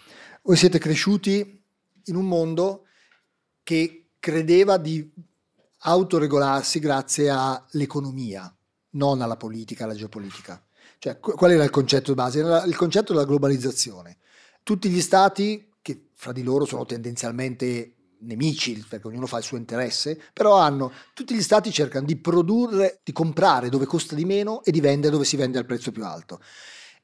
[0.42, 1.64] voi siete cresciuti
[2.06, 2.86] in un mondo
[3.62, 5.28] che credeva di
[5.80, 8.54] autoregolarsi grazie all'economia,
[8.92, 10.62] non alla politica, alla geopolitica.
[10.98, 12.40] Cioè, qual era il concetto di base?
[12.40, 14.18] Era il concetto della globalizzazione.
[14.64, 19.58] Tutti gli stati, che fra di loro sono tendenzialmente nemici, perché ognuno fa il suo
[19.58, 24.62] interesse, però hanno, tutti gli stati cercano di produrre, di comprare dove costa di meno
[24.64, 26.42] e di vendere dove si vende al prezzo più alto.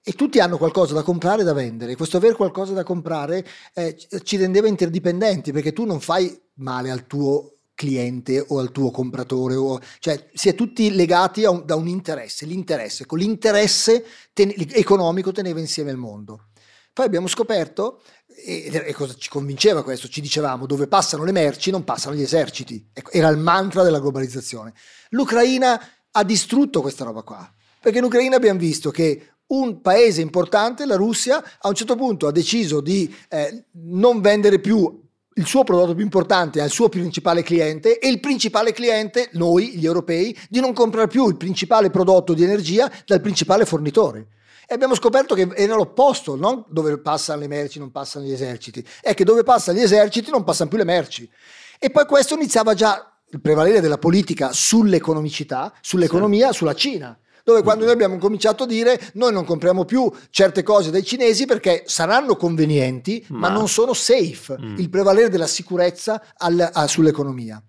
[0.04, 1.96] E tutti hanno qualcosa da comprare e da vendere.
[1.96, 7.08] Questo aver qualcosa da comprare eh, ci rendeva interdipendenti perché tu non fai male al
[7.08, 11.88] tuo cliente o al tuo compratore, o, cioè si è tutti legati un, da un
[11.88, 16.48] interesse, l'interesse, con l'interesse ten- economico teneva insieme il mondo.
[16.94, 21.70] Poi abbiamo scoperto, e, e, cosa ci convinceva questo, ci dicevamo dove passano le merci
[21.70, 24.74] non passano gli eserciti, ecco, era il mantra della globalizzazione.
[25.10, 25.80] L'Ucraina
[26.12, 30.96] ha distrutto questa roba qua, perché in Ucraina abbiamo visto che un paese importante, la
[30.96, 35.04] Russia, a un certo punto ha deciso di eh, non vendere più
[35.38, 39.86] il suo prodotto più importante al suo principale cliente e il principale cliente, noi gli
[39.86, 44.28] europei, di non comprare più il principale prodotto di energia dal principale fornitore.
[44.68, 48.86] E abbiamo scoperto che era l'opposto, non dove passano le merci non passano gli eserciti,
[49.02, 51.30] è che dove passano gli eserciti non passano più le merci.
[51.78, 57.84] E poi questo iniziava già il prevalere della politica sull'economicità, sull'economia, sulla Cina dove quando
[57.84, 62.36] noi abbiamo cominciato a dire noi non compriamo più certe cose dai cinesi perché saranno
[62.36, 64.78] convenienti ma, ma non sono safe, mm.
[64.80, 67.64] il prevalere della sicurezza al, a, sull'economia.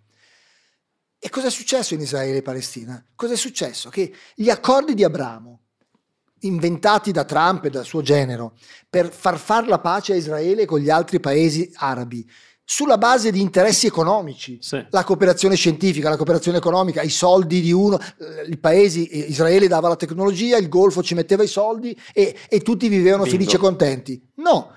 [1.19, 3.05] E cosa è successo in Israele e Palestina?
[3.15, 3.91] Cosa è successo?
[3.91, 5.61] Che gli accordi di Abramo,
[6.41, 8.57] inventati da Trump e dal suo genero,
[8.89, 12.27] per far far la pace a Israele con gli altri paesi arabi,
[12.69, 14.85] sulla base di interessi economici, sì.
[14.91, 19.69] la cooperazione scientifica, la cooperazione economica, i soldi di uno, eh, i paesi, eh, Israele
[19.69, 23.39] dava la tecnologia, il Golfo ci metteva i soldi e, e tutti vivevano Bingo.
[23.39, 24.21] felici e contenti.
[24.39, 24.73] No,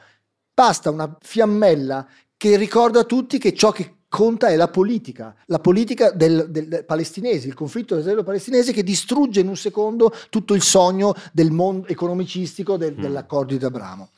[0.53, 5.59] basta una fiammella che ricorda a tutti che ciò che conta è la politica, la
[5.59, 10.61] politica del, del, del palestinese, il conflitto israelo-palestinese che distrugge in un secondo tutto il
[10.61, 13.01] sogno del mondo economicistico del, mm.
[13.01, 14.09] dell'accordo di Abramo.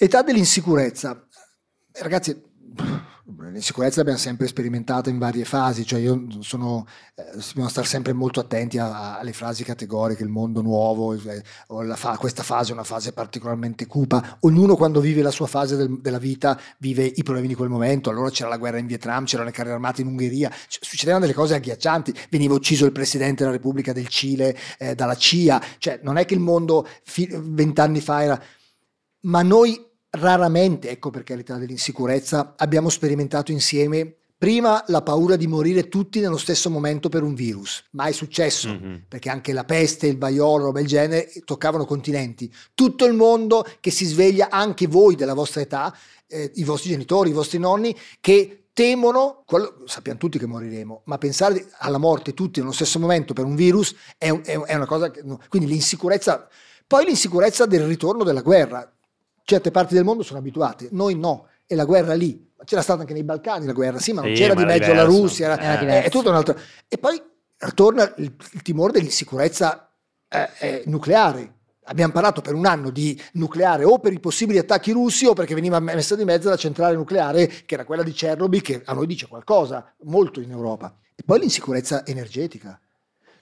[0.00, 1.26] Età dell'insicurezza
[2.00, 2.40] ragazzi,
[3.50, 8.40] l'insicurezza l'abbiamo sempre sperimentata in varie fasi, cioè io sono, eh, dobbiamo stare sempre molto
[8.40, 11.42] attenti a, a, alle frasi categoriche, il mondo nuovo, eh,
[11.94, 16.00] fa, questa fase è una fase particolarmente cupa, ognuno quando vive la sua fase del,
[16.00, 19.48] della vita vive i problemi di quel momento, allora c'era la guerra in Vietnam, c'erano
[19.48, 23.56] le carriere armate in Ungheria, c- succedevano delle cose agghiaccianti, veniva ucciso il presidente della
[23.56, 26.86] Repubblica del Cile eh, dalla CIA, cioè non è che il mondo
[27.40, 28.42] vent'anni fa era...
[29.20, 35.88] Ma noi raramente, ecco perché l'età dell'insicurezza, abbiamo sperimentato insieme prima la paura di morire
[35.88, 38.94] tutti nello stesso momento per un virus, mai successo, mm-hmm.
[39.08, 42.52] perché anche la peste, il vaiolo, roba del genere, toccavano continenti.
[42.72, 45.94] Tutto il mondo che si sveglia, anche voi della vostra età,
[46.28, 51.18] eh, i vostri genitori, i vostri nonni, che temono, quello, sappiamo tutti che moriremo, ma
[51.18, 55.10] pensare alla morte tutti nello stesso momento per un virus è, è, è una cosa
[55.10, 55.20] che...
[55.48, 56.48] Quindi l'insicurezza...
[56.86, 58.90] Poi l'insicurezza del ritorno della guerra
[59.48, 62.52] certe parti del mondo sono abituate, noi no, e la guerra lì.
[62.64, 64.90] C'era stata anche nei Balcani la guerra, sì, ma non sì, c'era ma di mezzo
[64.90, 65.02] diverso.
[65.02, 66.54] la Russia, era, era è tutto un altro.
[66.86, 67.18] E poi
[67.72, 69.90] torna il, il timore dell'insicurezza
[70.28, 71.54] eh, eh, nucleare.
[71.84, 75.54] Abbiamo parlato per un anno di nucleare o per i possibili attacchi russi o perché
[75.54, 79.06] veniva messa di mezzo la centrale nucleare che era quella di Chernobyl che a noi
[79.06, 80.94] dice qualcosa, molto in Europa.
[81.14, 82.78] E poi l'insicurezza energetica.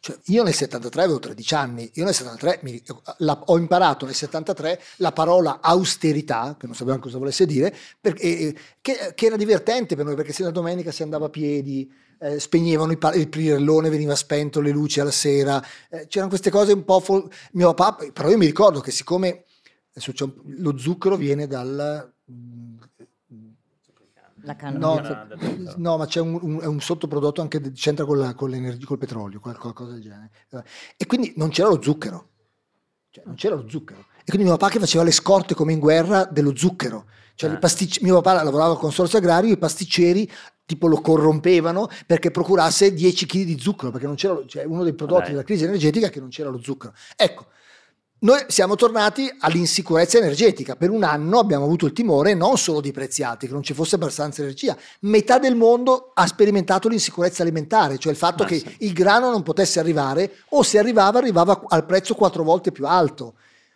[0.06, 2.80] Cioè, io nel 73 avevo 13 anni, io nel 73 mi,
[3.18, 8.54] la, ho imparato nel 73 la parola austerità, che non sapevamo cosa volesse dire, perché,
[8.80, 12.38] che, che, era divertente per noi perché se la domenica si andava a piedi, eh,
[12.38, 16.84] spegnevano il, il pirellone, veniva spento le luci alla sera, eh, c'erano queste cose un
[16.84, 17.00] po'...
[17.00, 19.42] Fol- mio papà, però io mi ricordo che siccome
[20.20, 22.14] un, lo zucchero viene dal...
[24.46, 25.02] La canna no,
[25.76, 28.96] no, ma c'è un, un, un sottoprodotto anche che c'entra con, la, con l'energia, col
[28.96, 30.30] petrolio, qualcosa del genere.
[30.96, 32.28] E quindi non c'era lo zucchero.
[33.10, 34.06] Cioè, non c'era lo zucchero.
[34.20, 37.06] E quindi mio papà che faceva le scorte come in guerra dello zucchero.
[37.34, 37.58] Cioè, eh.
[37.58, 40.30] pasticci- mio papà lavorava al consorzio agrario, i pasticceri
[40.64, 44.94] tipo lo corrompevano perché procurasse 10 kg di zucchero, perché non c'era, cioè uno dei
[44.94, 45.30] prodotti Vabbè.
[45.32, 46.92] della crisi energetica che non c'era lo zucchero.
[47.16, 47.46] Ecco,
[48.18, 50.74] noi siamo tornati all'insicurezza energetica.
[50.74, 53.74] Per un anno abbiamo avuto il timore non solo di prezzi alti, che non ci
[53.74, 54.74] fosse abbastanza energia.
[55.00, 58.76] Metà del mondo ha sperimentato l'insicurezza alimentare, cioè il fatto ah, che sì.
[58.80, 63.34] il grano non potesse arrivare o se arrivava arrivava al prezzo quattro volte più alto.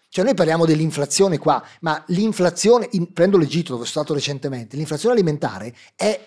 [0.08, 5.14] Cioè noi parliamo dell'inflazione qua, ma l'inflazione, in, prendo l'Egitto dove sono stato recentemente, l'inflazione
[5.14, 6.18] alimentare è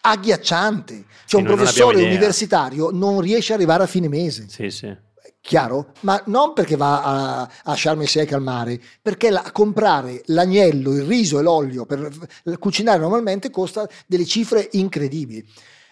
[0.00, 1.04] agghiacciante.
[1.24, 4.46] Cioè un professore universitario non riesce ad arrivare a fine mese.
[4.48, 5.08] Sì, sì.
[5.40, 5.92] Chiaro?
[6.00, 11.04] Ma non perché va a, a Sharm el al mare, perché la, comprare l'agnello, il
[11.04, 12.10] riso e l'olio per
[12.58, 15.44] cucinare normalmente costa delle cifre incredibili.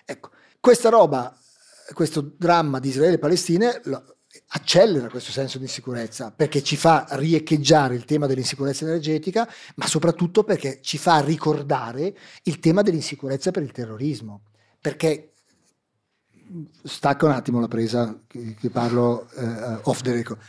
[0.04, 0.30] Ecco,
[0.60, 1.34] questa roba,
[1.94, 3.72] questo dramma di Israele e Palestina
[4.50, 10.44] accelera questo senso di insicurezza perché ci fa riecheggiare il tema dell'insicurezza energetica, ma soprattutto
[10.44, 14.42] perché ci fa ricordare il tema dell'insicurezza per il terrorismo.
[14.80, 15.32] Perché
[16.82, 20.40] stacca un attimo la presa che, parlo uh, off the record.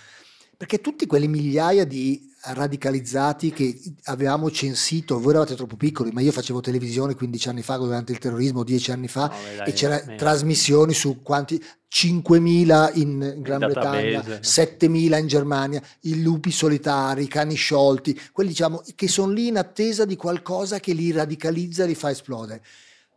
[0.57, 6.31] Perché tutti quelle migliaia di radicalizzati che avevamo censito, voi eravate troppo piccoli, ma io
[6.31, 10.01] facevo televisione 15 anni fa durante il terrorismo, 10 anni fa, no, dai, e c'era
[10.05, 10.17] meno.
[10.17, 17.55] trasmissioni su quanti 5.000 in Gran Bretagna, 7.000 in Germania, i lupi solitari, i cani
[17.55, 21.95] sciolti, quelli diciamo che sono lì in attesa di qualcosa che li radicalizza e li
[21.95, 22.63] fa esplodere.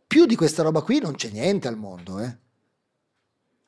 [0.05, 2.37] Più di questa roba qui non c'è niente al mondo, eh.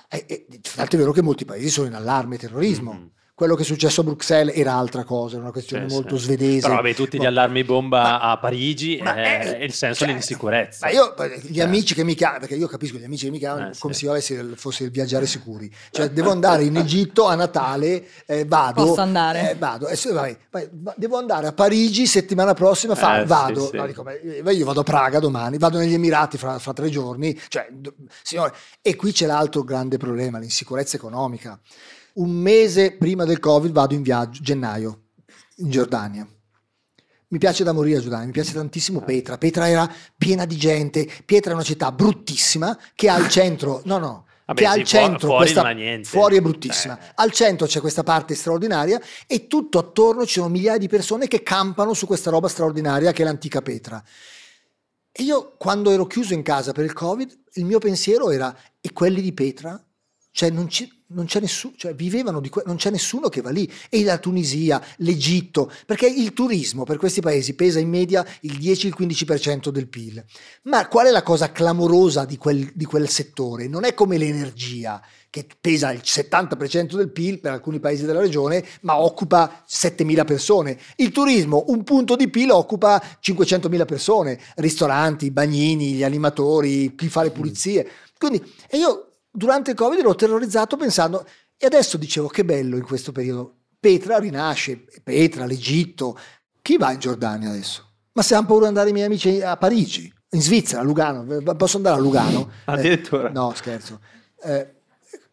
[0.10, 2.94] E, e, è vero che molti paesi sono in allarme terrorismo.
[2.94, 6.18] Mm-hmm quello che è successo a Bruxelles era altra cosa, era una questione sì, molto
[6.18, 6.24] sì.
[6.24, 6.62] svedese.
[6.62, 10.08] Però vabbè, tutti gli allarmi bomba ma, a Parigi ma è, è, il senso cioè,
[10.08, 10.86] dell'insicurezza.
[10.86, 11.66] Ma io, gli cioè.
[11.66, 14.08] amici che mi chiamano, perché io capisco gli amici che mi chiamano eh, come sì.
[14.22, 15.70] se io fosse il viaggiare sicuri.
[15.92, 18.86] Cioè, devo andare in Egitto a Natale, eh, vado.
[18.86, 19.52] Posso andare?
[19.52, 23.70] Eh, vado, eh, vabbè, vabbè, devo andare a Parigi settimana prossima, fa, eh, vado.
[23.74, 24.06] No, dico,
[24.50, 27.38] io vado a Praga domani, vado negli Emirati fra, fra tre giorni.
[27.50, 27.68] Cioè,
[28.24, 31.60] signore, e qui c'è l'altro grande problema, l'insicurezza economica
[32.16, 35.04] un mese prima del Covid vado in viaggio, gennaio,
[35.58, 36.28] in Giordania.
[37.28, 39.38] Mi piace da morire a Giordania, mi piace tantissimo Petra.
[39.38, 43.98] Petra era piena di gente, Pietra è una città bruttissima che ha al centro, no
[43.98, 46.98] no, Vabbè, che sì, al centro fuori, questa, fuori è bruttissima.
[46.98, 47.12] Eh.
[47.16, 51.42] Al centro c'è questa parte straordinaria e tutto attorno ci sono migliaia di persone che
[51.42, 54.02] campano su questa roba straordinaria che è l'antica Petra.
[55.12, 58.94] E io quando ero chiuso in casa per il Covid, il mio pensiero era e
[58.94, 59.84] quelli di Petra?
[60.36, 63.52] Cioè non, ci, non c'è nessuno, cioè vivevano di que- non c'è nessuno che va
[63.52, 63.72] lì.
[63.90, 69.70] E la Tunisia, l'Egitto, perché il turismo per questi paesi pesa in media il 10-15%
[69.70, 70.22] del PIL.
[70.64, 73.70] Ma qual è la cosa clamorosa di quel, di quel settore?
[73.70, 78.62] Non è come l'energia, che pesa il 70% del PIL per alcuni paesi della regione,
[78.82, 80.78] ma occupa 7.000 persone.
[80.98, 87.24] Il turismo, un punto di PIL, occupa 500.000 persone, ristoranti, bagnini, gli animatori, chi fa
[87.24, 87.90] le pulizie.
[88.18, 91.26] Quindi, e io durante il Covid ero terrorizzato pensando,
[91.58, 96.18] e adesso dicevo che bello in questo periodo, Petra rinasce, Petra, l'Egitto,
[96.62, 97.88] chi va in Giordania adesso?
[98.14, 101.26] Ma se hanno paura di andare i miei amici a Parigi, in Svizzera, a Lugano,
[101.56, 102.50] posso andare a Lugano?
[102.66, 103.30] Addirittura.
[103.30, 104.00] Eh, no, scherzo.
[104.42, 104.74] Eh,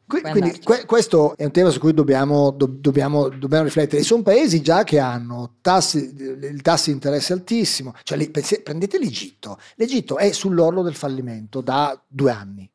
[0.05, 4.03] quindi que- questo è un tema su cui dobbiamo, do- dobbiamo, dobbiamo riflettere.
[4.03, 7.95] sono paesi già che hanno tassi, il tasso di interesse altissimo.
[8.03, 8.31] Cioè,
[8.63, 9.59] prendete l'Egitto.
[9.77, 12.71] L'Egitto è sull'orlo del fallimento da due anni.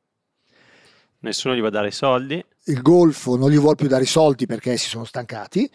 [1.20, 2.44] Nessuno gli va a dare i soldi.
[2.66, 5.70] Il Golfo non gli vuole più dare i soldi perché si sono stancati,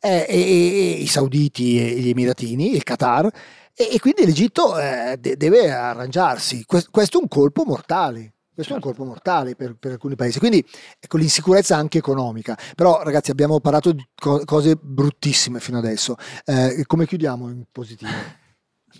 [0.00, 3.26] eh, e, e, i sauditi e gli emiratini, il Qatar,
[3.74, 6.64] e, e quindi l'Egitto eh, de- deve arrangiarsi.
[6.64, 8.32] Questo, questo è un colpo mortale.
[8.58, 10.64] Questo è un colpo mortale per, per, alcuni paesi, quindi
[10.98, 12.58] ecco l'insicurezza anche economica.
[12.74, 16.16] Però ragazzi abbiamo parlato di co- cose bruttissime fino adesso.
[16.44, 18.10] Eh, come chiudiamo in positivo?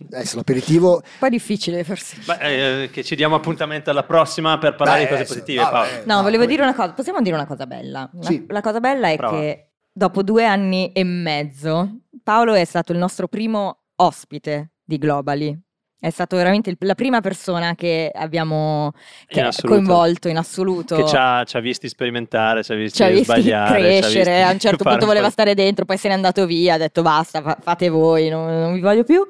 [0.04, 0.94] Adesso l'aperitivo.
[0.94, 2.16] Un po' difficile forse.
[2.24, 5.62] Beh, eh, che ci diamo appuntamento alla prossima per parlare Beh, di cose positive.
[5.62, 5.90] No, Paolo.
[6.04, 6.92] no, no volevo dire una cosa.
[6.92, 8.10] Possiamo dire una cosa bella?
[8.20, 8.44] Sì.
[8.48, 9.38] La, cosa bella è Prova.
[9.38, 15.58] che dopo due anni e mezzo, Paolo è stato il nostro primo ospite di Globally.
[16.00, 18.92] È stato veramente il, la prima persona che abbiamo
[19.26, 20.94] che in coinvolto in assoluto.
[20.94, 23.80] Che ci ha, ci ha, visti sperimentare, ci ha visti, ci ha visti sbagliare.
[23.80, 24.30] crescere.
[24.30, 27.02] Visti a un certo punto voleva stare dentro, poi se n'è andato via, ha detto
[27.02, 29.26] basta, fa, fate voi, non, non vi voglio più.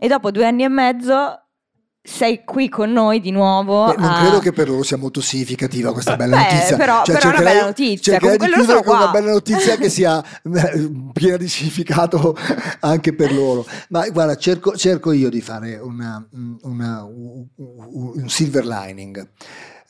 [0.00, 1.42] E dopo due anni e mezzo
[2.00, 3.86] sei qui con noi di nuovo.
[3.86, 4.20] Beh, non a...
[4.20, 6.76] credo che per loro sia molto significativa questa bella Beh, notizia.
[6.76, 8.12] Però, cioè, però è una bella notizia.
[8.12, 12.36] Cercherei di chiudere con una bella notizia che sia eh, piena di significato
[12.80, 13.66] anche per loro.
[13.88, 16.26] Ma guarda, cerco, cerco io di fare una,
[16.62, 19.30] una, un silver lining.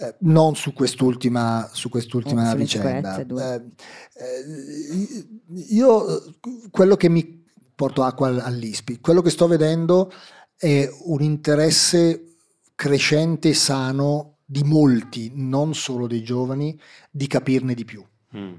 [0.00, 3.18] Eh, non su quest'ultima, su quest'ultima oh, vicenda.
[3.18, 3.24] Eh,
[4.14, 4.44] eh,
[5.68, 6.22] io
[6.70, 7.46] quello che mi
[7.78, 8.98] porto acqua all'ISPI.
[8.98, 10.12] Quello che sto vedendo
[10.56, 12.24] è un interesse
[12.74, 16.76] crescente e sano di molti, non solo dei giovani,
[17.08, 18.04] di capirne di più.
[18.36, 18.54] Mm.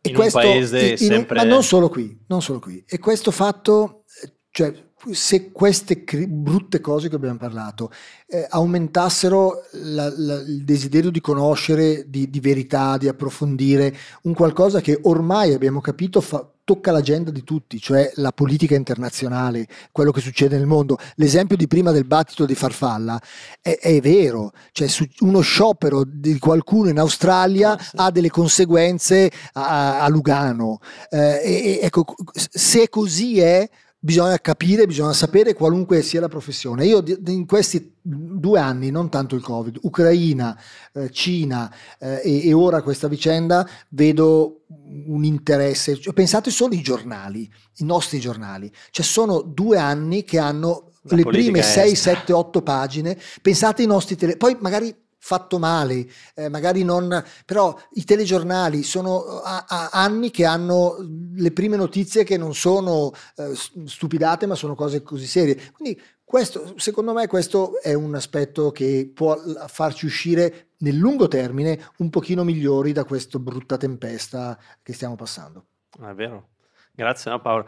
[0.00, 1.38] E in questo, un paese in, sempre...
[1.38, 2.84] Ma non solo qui, non solo qui.
[2.86, 4.04] E questo fatto,
[4.50, 4.72] cioè,
[5.10, 7.90] se queste cri- brutte cose che abbiamo parlato
[8.28, 13.92] eh, aumentassero la, la, il desiderio di conoscere, di, di, verità, di approfondire,
[14.22, 19.66] un qualcosa che ormai abbiamo capito fa, tocca l'agenda di tutti, cioè la politica internazionale,
[19.92, 20.98] quello che succede nel mondo.
[21.16, 23.20] L'esempio di prima del battito di Farfalla
[23.60, 24.88] è, è vero, cioè
[25.20, 30.78] uno sciopero di qualcuno in Australia ah, ha delle conseguenze a, a Lugano.
[31.10, 33.68] Eh, e, ecco, se così è,
[34.04, 36.84] bisogna capire, bisogna sapere qualunque sia la professione.
[36.84, 40.60] Io in questi due anni, non tanto il Covid, Ucraina,
[40.92, 44.64] eh, Cina eh, e, e, ora questa vicenda, vedo
[45.06, 45.98] un interesse.
[45.98, 48.70] Cioè, pensate solo ai giornali, i nostri giornali.
[48.90, 53.18] Cioè sono due anni che hanno la le prime 6, 7, 8 pagine.
[53.40, 54.36] Pensate ai nostri tele...
[54.36, 54.94] Poi magari
[55.24, 60.96] fatto male, eh, magari non, però i telegiornali sono a, a anni che hanno
[61.34, 63.54] le prime notizie che non sono eh,
[63.86, 65.72] stupidate, ma sono cose così serie.
[65.72, 69.34] Quindi questo, secondo me questo è un aspetto che può
[69.66, 75.68] farci uscire nel lungo termine un pochino migliori da questa brutta tempesta che stiamo passando.
[75.98, 76.50] È vero.
[76.92, 77.66] Grazie no, Paolo.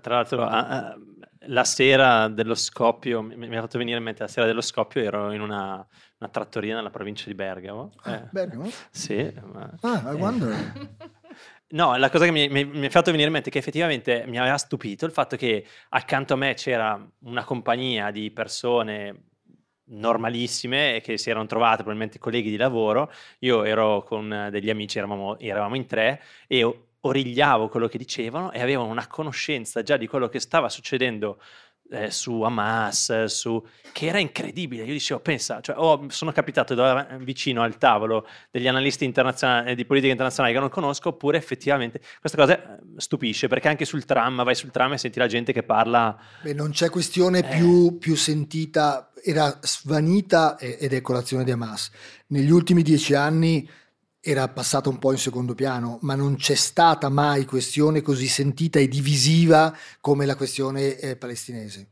[0.00, 0.44] Tra l'altro
[1.46, 5.32] la sera dello scoppio, mi ha fatto venire in mente la sera dello scoppio, ero
[5.32, 5.86] in una
[6.18, 7.92] una trattoria nella provincia di Bergamo.
[8.02, 8.28] Ah, eh.
[8.30, 8.70] Bergamo?
[8.90, 9.32] Sì.
[9.52, 10.54] Ma, ah, I wonder.
[11.68, 14.22] No, la cosa che mi, mi, mi, ha fatto venire in mente è che effettivamente
[14.28, 19.24] mi aveva stupito il fatto che accanto a me c'era una compagnia di persone
[19.86, 23.10] normalissime che si erano trovate probabilmente colleghi di lavoro.
[23.40, 28.60] Io ero con degli amici, eravamo, eravamo in tre e origliavo quello che dicevano e
[28.60, 31.38] avevano una conoscenza già di quello che stava succedendo
[31.90, 33.64] eh, su Hamas, su...
[33.92, 34.84] che era incredibile.
[34.84, 39.84] Io dicevo, pensa, cioè, oh, sono capitato da, vicino al tavolo degli analisti internazionali di
[39.84, 44.42] politica internazionale che non conosco, oppure effettivamente questa cosa eh, stupisce, perché anche sul tram,
[44.42, 46.16] vai sul tram e senti la gente che parla...
[46.42, 47.56] Beh, non c'è questione eh.
[47.56, 51.90] più, più sentita, era svanita ed è colazione di Hamas.
[52.28, 53.68] Negli ultimi dieci anni
[54.28, 58.80] era passata un po' in secondo piano, ma non c'è stata mai questione così sentita
[58.80, 61.90] e divisiva come la questione eh, palestinese.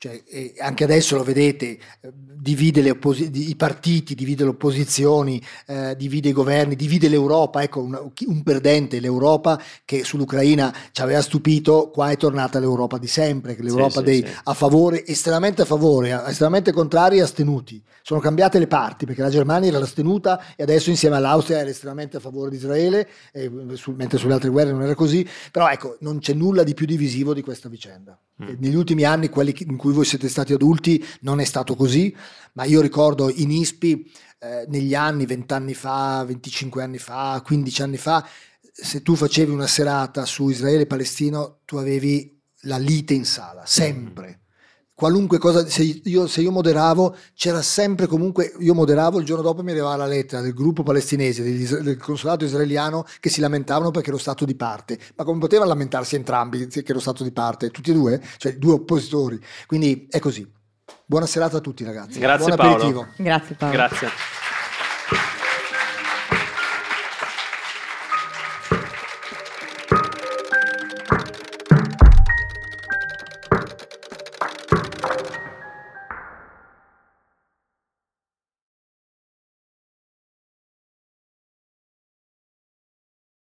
[0.00, 5.96] Cioè, eh, anche adesso lo vedete, eh, divide opposi- i partiti, divide le opposizioni, eh,
[5.96, 7.64] divide i governi, divide l'Europa.
[7.64, 13.08] Ecco, un, un, perdente, l'Europa che sull'Ucraina ci aveva stupito, qua è tornata l'Europa di
[13.08, 17.82] sempre, l'Europa sì, dei sì, a favore, estremamente a favore, estremamente contrari e astenuti.
[18.02, 22.18] Sono cambiate le parti, perché la Germania era l'astenuta e adesso insieme all'Austria era estremamente
[22.18, 23.08] a favore di Israele,
[23.74, 25.28] su, mentre sulle altre guerre non era così.
[25.50, 28.16] Però ecco, non c'è nulla di più divisivo di questa vicenda.
[28.42, 28.54] Mm.
[28.60, 32.14] Negli ultimi anni, quelli in cui voi siete stati adulti, non è stato così,
[32.54, 34.10] ma io ricordo in ISPI
[34.40, 38.26] eh, negli anni, 20 anni fa, 25 anni fa, 15 anni fa,
[38.60, 43.64] se tu facevi una serata su Israele e Palestino, tu avevi la lite in sala,
[43.66, 44.40] sempre
[44.98, 49.62] qualunque cosa, se io, se io, moderavo, c'era sempre comunque, io moderavo, il giorno dopo
[49.62, 54.08] mi arrivava la lettera del gruppo palestinese, degli, del consolato israeliano, che si lamentavano perché
[54.08, 54.98] ero stato di parte.
[55.14, 57.70] Ma come potevano lamentarsi entrambi che ero stato di parte?
[57.70, 58.20] Tutti e due?
[58.38, 59.40] Cioè due oppositori.
[59.68, 60.44] Quindi è così.
[61.04, 62.18] Buona serata a tutti ragazzi.
[62.18, 62.74] Grazie Buon Paolo.
[62.74, 63.06] aperitivo.
[63.18, 63.74] Grazie Paolo.
[63.74, 64.08] Grazie.